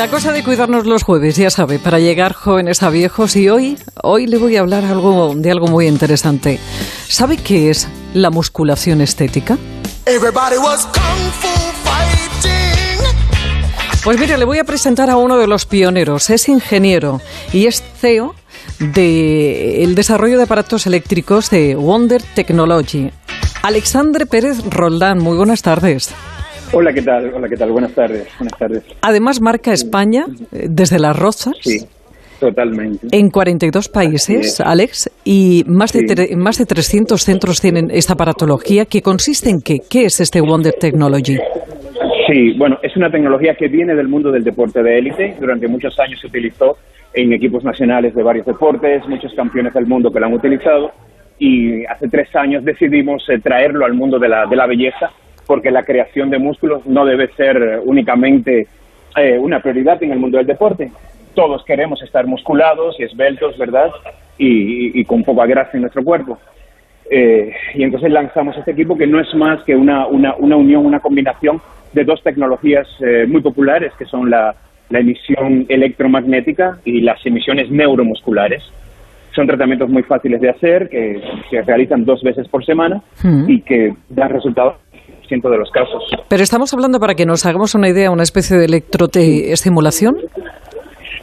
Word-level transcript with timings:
La 0.00 0.08
cosa 0.08 0.32
de 0.32 0.42
cuidarnos 0.42 0.86
los 0.86 1.02
jueves, 1.02 1.36
ya 1.36 1.50
sabe, 1.50 1.78
para 1.78 1.98
llegar 1.98 2.32
jóvenes 2.32 2.82
a 2.82 2.88
viejos 2.88 3.36
y 3.36 3.50
hoy, 3.50 3.76
hoy 4.02 4.26
le 4.26 4.38
voy 4.38 4.56
a 4.56 4.60
hablar 4.60 4.82
algo, 4.82 5.34
de 5.36 5.50
algo 5.50 5.66
muy 5.66 5.86
interesante. 5.86 6.58
¿Sabe 7.06 7.36
qué 7.36 7.68
es 7.68 7.86
la 8.14 8.30
musculación 8.30 9.02
estética? 9.02 9.58
Pues 14.02 14.18
mire, 14.18 14.38
le 14.38 14.46
voy 14.46 14.56
a 14.56 14.64
presentar 14.64 15.10
a 15.10 15.18
uno 15.18 15.36
de 15.36 15.46
los 15.46 15.66
pioneros. 15.66 16.30
Es 16.30 16.48
ingeniero 16.48 17.20
y 17.52 17.66
es 17.66 17.82
CEO 18.00 18.34
del 18.78 19.94
desarrollo 19.94 20.38
de 20.38 20.44
aparatos 20.44 20.86
eléctricos 20.86 21.50
de 21.50 21.74
Wonder 21.74 22.22
Technology. 22.22 23.10
Alexandre 23.62 24.24
Pérez 24.24 24.64
Roldán, 24.64 25.18
muy 25.18 25.36
buenas 25.36 25.60
tardes. 25.60 26.14
Hola, 26.72 26.92
¿qué 26.92 27.02
tal? 27.02 27.32
Hola, 27.34 27.48
¿qué 27.48 27.56
tal? 27.56 27.72
Buenas 27.72 27.92
tardes. 27.92 28.28
Buenas 28.38 28.56
tardes. 28.56 28.96
Además, 29.02 29.40
marca 29.40 29.72
España 29.72 30.26
eh, 30.52 30.66
desde 30.70 31.00
las 31.00 31.18
Rozas. 31.18 31.56
Sí, 31.62 31.80
totalmente. 32.38 33.08
En 33.10 33.28
42 33.28 33.88
países, 33.88 34.60
Alex, 34.60 35.10
y 35.24 35.64
más 35.66 35.92
de, 35.92 36.36
más 36.36 36.58
de 36.58 36.66
300 36.66 37.20
centros 37.20 37.60
tienen 37.60 37.90
esta 37.90 38.12
aparatología. 38.12 38.84
¿Qué 38.84 39.02
consiste 39.02 39.50
en 39.50 39.62
qué? 39.62 39.78
¿Qué 39.90 40.04
es 40.04 40.20
este 40.20 40.40
Wonder 40.40 40.72
Technology? 40.74 41.38
Sí, 42.28 42.52
bueno, 42.56 42.78
es 42.84 42.96
una 42.96 43.10
tecnología 43.10 43.56
que 43.56 43.66
viene 43.66 43.96
del 43.96 44.06
mundo 44.06 44.30
del 44.30 44.44
deporte 44.44 44.80
de 44.80 44.96
élite. 44.96 45.34
Durante 45.40 45.66
muchos 45.66 45.98
años 45.98 46.20
se 46.20 46.28
utilizó 46.28 46.76
en 47.12 47.32
equipos 47.32 47.64
nacionales 47.64 48.14
de 48.14 48.22
varios 48.22 48.46
deportes, 48.46 49.02
muchos 49.08 49.34
campeones 49.34 49.74
del 49.74 49.86
mundo 49.86 50.12
que 50.12 50.20
lo 50.20 50.26
han 50.26 50.34
utilizado. 50.34 50.92
Y 51.36 51.84
hace 51.86 52.06
tres 52.08 52.28
años 52.36 52.64
decidimos 52.64 53.28
eh, 53.28 53.40
traerlo 53.42 53.84
al 53.86 53.94
mundo 53.94 54.20
de 54.20 54.28
la, 54.28 54.46
de 54.46 54.54
la 54.54 54.68
belleza 54.68 55.10
porque 55.50 55.72
la 55.72 55.82
creación 55.82 56.30
de 56.30 56.38
músculos 56.38 56.86
no 56.86 57.04
debe 57.04 57.26
ser 57.34 57.80
únicamente 57.84 58.68
eh, 59.16 59.36
una 59.36 59.58
prioridad 59.58 60.00
en 60.00 60.12
el 60.12 60.20
mundo 60.20 60.38
del 60.38 60.46
deporte. 60.46 60.92
Todos 61.34 61.64
queremos 61.64 62.00
estar 62.04 62.24
musculados 62.24 62.94
y 63.00 63.02
esbeltos, 63.02 63.58
¿verdad? 63.58 63.90
Y, 64.38 65.04
con 65.06 65.24
poca 65.24 65.46
grasa 65.46 65.72
en 65.74 65.80
nuestro 65.80 66.04
cuerpo. 66.04 66.38
Eh, 67.10 67.52
y 67.74 67.82
entonces 67.82 68.12
lanzamos 68.12 68.56
este 68.58 68.70
equipo 68.70 68.96
que 68.96 69.08
no 69.08 69.18
es 69.18 69.34
más 69.34 69.60
que 69.64 69.74
una, 69.74 70.06
una, 70.06 70.36
una 70.36 70.54
unión, 70.54 70.86
una 70.86 71.00
combinación 71.00 71.60
de 71.92 72.04
dos 72.04 72.22
tecnologías 72.22 72.86
eh, 73.00 73.26
muy 73.26 73.40
populares, 73.40 73.92
que 73.98 74.04
son 74.04 74.30
la, 74.30 74.54
la 74.88 75.00
emisión 75.00 75.66
electromagnética 75.68 76.78
y 76.84 77.00
las 77.00 77.26
emisiones 77.26 77.72
neuromusculares. 77.72 78.62
Son 79.34 79.48
tratamientos 79.48 79.90
muy 79.90 80.04
fáciles 80.04 80.40
de 80.40 80.50
hacer, 80.50 80.88
que 80.88 81.20
se 81.50 81.62
realizan 81.62 82.04
dos 82.04 82.22
veces 82.22 82.46
por 82.46 82.64
semana 82.64 83.02
mm. 83.24 83.50
y 83.50 83.62
que 83.62 83.94
dan 84.10 84.30
resultados 84.30 84.76
de 85.38 85.58
los 85.58 85.70
casos. 85.70 86.02
Pero 86.28 86.42
estamos 86.42 86.72
hablando, 86.74 86.98
para 86.98 87.14
que 87.14 87.24
nos 87.24 87.46
hagamos 87.46 87.74
una 87.74 87.88
idea, 87.88 88.10
una 88.10 88.24
especie 88.24 88.56
de 88.56 88.64
electroestimulación. 88.64 90.16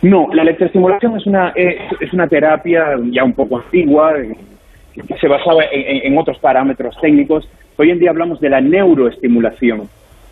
No, 0.01 0.27
la 0.33 0.43
electroestimulación 0.43 1.17
es 1.17 1.25
una, 1.25 1.49
es, 1.55 2.13
una 2.13 2.27
terapia 2.27 2.95
ya 3.11 3.23
un 3.23 3.33
poco 3.33 3.57
antigua, 3.57 4.13
que 4.93 5.17
se 5.19 5.27
basaba 5.27 5.63
en, 5.71 6.17
otros 6.17 6.39
parámetros 6.39 6.95
técnicos. 7.01 7.49
Hoy 7.77 7.91
en 7.91 7.99
día 7.99 8.11
hablamos 8.11 8.39
de 8.39 8.49
la 8.49 8.61
neuroestimulación, 8.61 9.89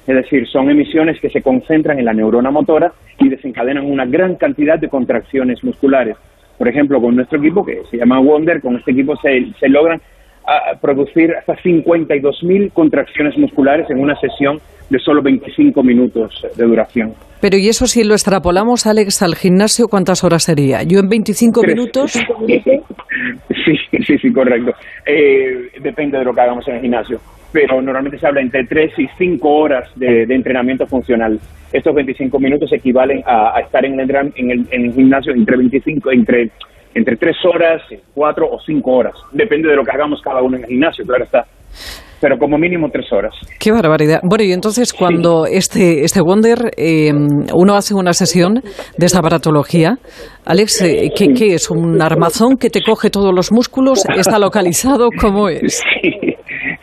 es 0.08 0.16
decir, 0.16 0.48
son 0.48 0.70
emisiones 0.70 1.20
que 1.20 1.30
se 1.30 1.42
concentran 1.42 2.00
en 2.00 2.06
la 2.06 2.14
neurona 2.14 2.52
motora 2.52 2.94
y 3.20 3.30
desencadenan 3.30 3.86
una 3.86 4.06
gran 4.06 4.36
cantidad 4.36 4.80
de 4.80 4.88
contracciones 4.88 5.64
musculares. 5.64 6.16
Por 6.58 6.68
ejemplo, 6.68 7.02
con 7.02 7.16
nuestro 7.16 7.40
equipo, 7.40 7.66
que 7.66 7.82
se 7.92 7.98
llama 7.98 8.20
Wonder, 8.20 8.62
con 8.62 8.78
este 8.78 8.92
equipo 8.92 9.16
se, 9.18 9.52
se 9.60 9.68
logran 9.68 10.00
a 10.48 10.78
producir 10.80 11.34
hasta 11.36 11.56
52.000 11.58 12.72
contracciones 12.74 13.38
musculares 13.38 13.90
en 13.90 14.00
una 14.00 14.16
sesión 14.20 14.60
de 14.90 15.00
solo 15.00 15.22
25 15.22 15.82
minutos 15.84 16.46
de 16.56 16.66
duración. 16.66 17.14
Pero 17.42 17.58
y 17.58 17.68
eso 17.68 17.86
si 17.86 18.04
lo 18.04 18.14
extrapolamos, 18.14 18.86
Alex, 18.88 19.22
al 19.22 19.36
gimnasio, 19.36 19.88
¿cuántas 19.88 20.24
horas 20.24 20.44
sería? 20.44 20.84
¿Yo 20.84 21.00
en 21.00 21.10
25 21.10 21.62
minutos? 21.64 22.14
Sí, 23.64 23.78
sí, 24.06 24.18
sí, 24.20 24.34
correcto. 24.34 24.74
Eh, 25.06 25.70
depende 25.82 26.20
de 26.20 26.26
lo 26.26 26.34
que 26.34 26.42
hagamos 26.42 26.68
en 26.68 26.76
el 26.76 26.82
gimnasio. 26.82 27.20
Pero 27.52 27.82
normalmente 27.82 28.20
se 28.20 28.28
habla 28.28 28.42
entre 28.42 28.66
3 28.66 28.92
y 29.00 29.08
5 29.18 29.50
horas 29.50 29.90
de, 29.96 30.24
entrenamiento 30.24 30.86
funcional. 30.86 31.40
Estos 31.72 31.96
25 31.96 32.38
minutos 32.40 32.72
equivalen 32.74 33.24
a, 33.26 33.60
estar 33.62 33.84
en 33.86 34.00
el, 34.00 34.12
en 34.36 34.52
el, 34.52 34.68
en 34.70 34.86
el 34.86 34.94
gimnasio 34.94 35.34
entre 35.34 35.58
25, 35.58 36.12
entre 36.12 36.52
entre 36.96 37.18
tres 37.18 37.36
horas, 37.46 37.82
cuatro 38.14 38.48
o 38.50 38.58
cinco 38.66 38.94
horas. 38.94 39.14
Depende 39.34 39.70
de 39.70 39.76
lo 39.76 39.84
que 39.84 39.92
hagamos 39.92 40.22
cada 40.22 40.42
uno 40.42 40.58
en 40.58 40.64
el 40.64 40.70
gimnasio, 40.70 41.06
claro 41.06 41.26
está. 41.26 41.46
Pero 42.22 42.38
como 42.38 42.58
mínimo 42.58 42.88
tres 42.90 43.12
horas. 43.12 43.34
Qué 43.60 43.72
barbaridad. 43.72 44.22
Bueno, 44.24 44.46
y 44.46 44.54
entonces 44.54 44.94
cuando 44.94 45.46
este, 45.46 46.06
este 46.06 46.22
Wonder, 46.22 46.72
eh, 46.78 47.12
uno 47.54 47.76
hace 47.76 47.94
una 47.94 48.14
sesión 48.14 48.62
de 48.98 49.06
esta 49.06 49.20
aparatología, 49.20 49.96
Alex, 50.46 50.82
eh, 50.82 51.12
¿qué, 51.16 51.34
¿qué, 51.38 51.54
es? 51.54 51.70
¿Un 51.70 52.02
armazón 52.02 52.56
que 52.56 52.70
te 52.70 52.82
coge 52.82 53.10
todos 53.10 53.36
los 53.36 53.52
músculos? 53.52 54.06
¿Está 54.18 54.40
localizado? 54.40 55.10
¿Cómo 55.22 55.50
es? 55.50 55.84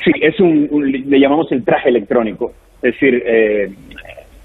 Sí, 0.04 0.10
sí 0.12 0.20
es 0.20 0.40
un, 0.40 0.68
le 0.90 1.20
llamamos 1.20 1.46
el 1.52 1.64
traje 1.64 1.90
electrónico. 1.90 2.50
Es 2.82 2.92
decir, 2.94 3.22
eh, 3.24 3.68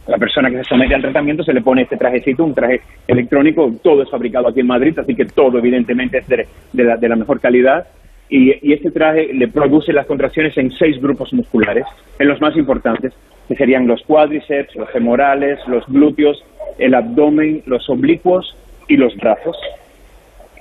la 0.07 0.17
persona 0.17 0.49
que 0.49 0.57
se 0.57 0.63
somete 0.63 0.95
al 0.95 1.01
tratamiento 1.01 1.43
se 1.43 1.53
le 1.53 1.61
pone 1.61 1.83
este 1.83 1.97
trajecito, 1.97 2.43
un 2.43 2.53
traje 2.53 2.81
electrónico, 3.07 3.71
todo 3.83 4.03
es 4.03 4.09
fabricado 4.09 4.47
aquí 4.47 4.61
en 4.61 4.67
Madrid, 4.67 4.97
así 4.97 5.13
que 5.15 5.25
todo 5.25 5.57
evidentemente 5.57 6.19
es 6.19 6.27
de, 6.27 6.47
la, 6.73 7.15
mejor 7.15 7.39
calidad. 7.39 7.87
Y, 8.29 8.73
este 8.73 8.91
traje 8.91 9.33
le 9.33 9.47
produce 9.47 9.93
las 9.93 10.05
contracciones 10.05 10.57
en 10.57 10.71
seis 10.71 11.01
grupos 11.01 11.33
musculares, 11.33 11.85
en 12.19 12.27
los 12.27 12.39
más 12.39 12.55
importantes, 12.55 13.13
que 13.47 13.55
serían 13.55 13.87
los 13.87 14.01
cuádriceps, 14.03 14.75
los 14.75 14.89
femorales, 14.91 15.59
los 15.67 15.85
glúteos, 15.87 16.43
el 16.77 16.93
abdomen, 16.93 17.63
los 17.65 17.89
oblicuos 17.89 18.55
y 18.87 18.97
los 18.97 19.15
brazos. 19.17 19.57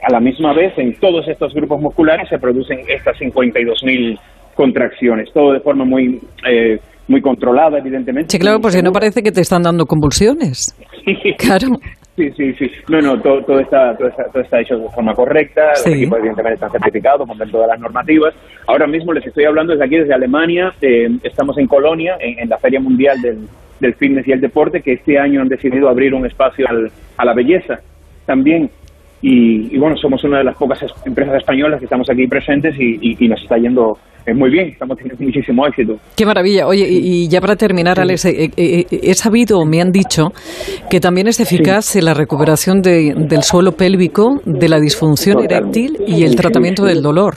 A 0.02 0.10
la 0.12 0.20
misma 0.20 0.52
vez, 0.52 0.76
en 0.76 0.94
todos 0.94 1.26
estos 1.28 1.54
grupos 1.54 1.80
musculares 1.80 2.28
se 2.28 2.38
producen 2.38 2.80
estas 2.88 3.18
52.000 3.18 4.18
contracciones, 4.54 5.32
todo 5.32 5.52
de 5.52 5.60
forma 5.60 5.84
muy 5.84 6.20
eh, 6.48 6.78
muy 7.08 7.20
controlada, 7.20 7.78
evidentemente. 7.78 8.30
Sí, 8.30 8.38
claro, 8.38 8.60
pues 8.60 8.74
si 8.74 8.82
no 8.82 8.92
parece 8.92 9.22
que 9.22 9.32
te 9.32 9.40
están 9.40 9.62
dando 9.62 9.86
convulsiones. 9.86 10.74
Claro. 11.38 11.68
Sí, 12.16 12.30
sí, 12.34 12.52
sí. 12.54 12.70
No, 12.88 13.00
no, 13.00 13.20
todo, 13.20 13.42
todo, 13.44 13.60
está, 13.60 13.94
todo, 13.96 14.08
está, 14.40 14.60
hecho 14.60 14.76
de 14.78 14.88
forma 14.88 15.12
correcta. 15.14 15.68
Los 15.68 15.86
equipos, 15.86 16.18
evidentemente, 16.18 16.54
están 16.54 16.70
certificados, 16.70 17.28
cumplen 17.28 17.50
todas 17.50 17.68
las 17.68 17.78
normativas. 17.78 18.34
Ahora 18.66 18.86
mismo 18.86 19.12
les 19.12 19.26
estoy 19.26 19.44
hablando 19.44 19.72
desde 19.72 19.84
aquí, 19.84 19.96
desde 19.98 20.14
Alemania. 20.14 20.72
Eh, 20.80 21.08
estamos 21.22 21.58
en 21.58 21.66
Colonia, 21.66 22.16
en, 22.18 22.48
la 22.48 22.56
Feria 22.56 22.80
Mundial 22.80 23.20
del, 23.20 23.46
del 23.80 23.94
Fitness 23.94 24.26
y 24.26 24.32
el 24.32 24.40
Deporte, 24.40 24.80
que 24.80 24.94
este 24.94 25.18
año 25.18 25.42
han 25.42 25.48
decidido 25.48 25.90
abrir 25.90 26.14
un 26.14 26.24
espacio 26.24 26.66
al, 26.68 26.90
a 27.18 27.24
la 27.24 27.34
belleza 27.34 27.80
también. 28.24 28.70
Y, 29.28 29.76
bueno, 29.76 29.96
somos 29.96 30.22
una 30.22 30.38
de 30.38 30.44
las 30.44 30.56
pocas 30.56 30.78
empresas 31.04 31.34
españolas 31.38 31.80
que 31.80 31.86
estamos 31.86 32.08
aquí 32.08 32.28
presentes 32.28 32.76
y, 32.78 33.26
nos 33.26 33.42
está 33.42 33.56
yendo 33.56 33.98
eh, 34.24 34.32
muy 34.32 34.50
bien, 34.50 34.68
estamos 34.68 34.96
teniendo 34.96 35.24
muchísimo 35.24 35.66
éxito. 35.66 35.96
Qué 36.16 36.24
maravilla. 36.24 36.68
Oye, 36.68 36.86
y, 36.88 37.28
ya 37.28 37.40
para 37.40 37.56
terminar, 37.56 37.98
Alex, 37.98 38.24
eh, 38.26 38.50
eh, 38.56 38.86
he 38.88 39.14
sabido, 39.14 39.64
me 39.66 39.80
han 39.80 39.90
dicho, 39.90 40.28
que 40.88 41.00
también 41.00 41.26
es 41.26 41.40
eficaz 41.40 41.96
en 41.96 42.04
la 42.04 42.14
recuperación 42.14 42.82
del 42.82 43.42
suelo 43.42 43.72
pélvico, 43.72 44.40
de 44.44 44.68
la 44.68 44.78
disfunción 44.78 45.42
eréctil 45.42 45.96
y 46.06 46.22
el 46.22 46.36
tratamiento 46.36 46.84
del 46.84 47.02
dolor. 47.02 47.34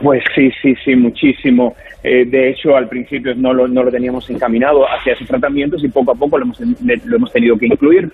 Pues 0.00 0.22
sí, 0.36 0.50
sí, 0.62 0.72
sí, 0.84 0.94
muchísimo. 0.94 1.74
de 2.04 2.50
hecho, 2.50 2.76
al 2.76 2.88
principio 2.88 3.34
no 3.34 3.52
lo, 3.52 3.66
no 3.66 3.82
lo 3.82 3.90
teníamos 3.90 4.30
encaminado 4.30 4.84
hacia 4.88 5.14
esos 5.14 5.26
tratamientos 5.26 5.82
y 5.82 5.88
poco 5.88 6.12
a 6.12 6.14
poco 6.14 6.38
lo 6.38 6.44
hemos, 6.44 6.60
lo 6.60 7.16
hemos 7.16 7.32
tenido 7.32 7.56
que 7.56 7.66
incluir 7.66 8.08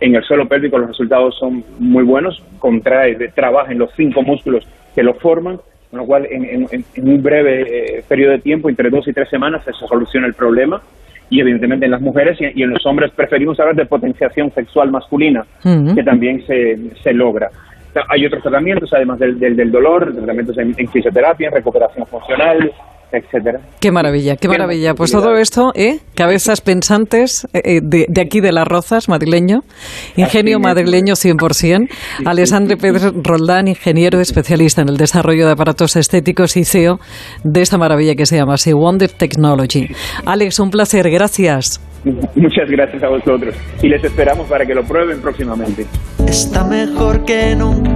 en 0.00 0.14
el 0.14 0.24
suelo 0.24 0.48
pélvico 0.48 0.78
los 0.78 0.88
resultados 0.88 1.36
son 1.38 1.62
muy 1.78 2.04
buenos, 2.04 2.42
contrae, 2.58 3.16
trabaja 3.34 3.70
en 3.72 3.78
los 3.78 3.90
cinco 3.96 4.22
músculos 4.22 4.66
que 4.94 5.02
lo 5.02 5.14
forman, 5.14 5.60
con 5.90 6.00
lo 6.00 6.06
cual 6.06 6.26
en, 6.30 6.66
un 6.96 7.22
breve 7.22 7.98
eh, 7.98 8.04
periodo 8.08 8.32
de 8.32 8.38
tiempo, 8.38 8.68
entre 8.68 8.90
dos 8.90 9.06
y 9.08 9.12
tres 9.12 9.28
semanas, 9.28 9.62
se 9.64 9.72
soluciona 9.72 10.26
el 10.26 10.34
problema. 10.34 10.80
Y 11.28 11.40
evidentemente 11.40 11.84
en 11.84 11.92
las 11.92 12.00
mujeres 12.00 12.38
y, 12.40 12.60
en 12.60 12.70
los 12.70 12.84
hombres 12.86 13.12
preferimos 13.12 13.60
hablar 13.60 13.76
de 13.76 13.86
potenciación 13.86 14.52
sexual 14.52 14.90
masculina, 14.90 15.44
que 15.62 16.02
también 16.02 16.44
se, 16.44 16.76
se 17.02 17.12
logra. 17.12 17.50
Hay 18.08 18.26
otros 18.26 18.42
tratamientos, 18.42 18.92
además 18.92 19.20
del, 19.20 19.38
del, 19.38 19.70
dolor, 19.70 20.12
tratamientos 20.12 20.58
en, 20.58 20.74
en 20.76 20.88
fisioterapia, 20.88 21.48
en 21.48 21.54
recuperación 21.54 22.04
funcional, 22.06 22.72
etcétera. 23.12 23.60
Qué 23.80 23.90
maravilla, 23.90 24.36
qué 24.36 24.48
maravilla. 24.48 24.94
Pues 24.94 25.12
todo 25.12 25.36
esto, 25.36 25.72
¿eh? 25.74 25.98
Cabezas 26.14 26.60
pensantes 26.60 27.46
eh, 27.52 27.80
de, 27.82 28.06
de, 28.08 28.20
aquí 28.20 28.40
de 28.40 28.52
Las 28.52 28.66
Rozas, 28.66 29.08
madrileño. 29.08 29.60
Ingenio 30.16 30.60
madrileño 30.60 31.14
100%. 31.14 31.88
Alessandro 32.24 32.76
Pedro 32.76 33.12
Roldán, 33.22 33.68
ingeniero 33.68 34.20
especialista 34.20 34.82
en 34.82 34.88
el 34.88 34.96
desarrollo 34.96 35.46
de 35.46 35.52
aparatos 35.52 35.96
estéticos 35.96 36.56
y 36.56 36.64
CEO 36.64 37.00
de 37.44 37.62
esta 37.62 37.78
maravilla 37.78 38.14
que 38.14 38.26
se 38.26 38.36
llama 38.36 38.54
así, 38.54 38.72
Wonder 38.72 39.10
Technology. 39.10 39.88
Alex, 40.24 40.60
un 40.60 40.70
placer, 40.70 41.10
gracias. 41.10 41.80
Muchas 42.04 42.70
gracias 42.70 43.02
a 43.02 43.08
vosotros 43.08 43.54
y 43.82 43.88
les 43.88 44.02
esperamos 44.02 44.48
para 44.48 44.64
que 44.64 44.74
lo 44.74 44.82
prueben 44.84 45.20
próximamente. 45.20 45.84
Está 46.26 46.64
mejor 46.64 47.24
que 47.24 47.54
nunca, 47.54 47.90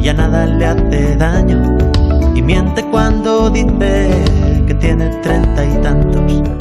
ya 0.00 0.12
nada 0.12 0.46
le 0.46 0.66
hace 0.66 1.16
daño 1.16 2.01
y 2.34 2.42
miente 2.42 2.84
cuando 2.90 3.50
dice 3.50 4.10
que 4.66 4.74
tiene 4.74 5.08
treinta 5.22 5.64
y 5.64 5.82
tantos. 5.82 6.42